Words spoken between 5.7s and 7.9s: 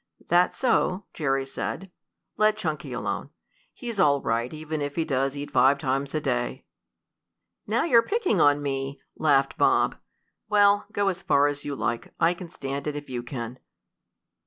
times a day." "Now